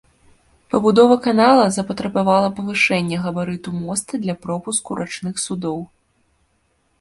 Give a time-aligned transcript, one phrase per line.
[0.73, 5.79] Пабудова канала запатрабавала павышэння габарыту моста для пропуску рачных судоў.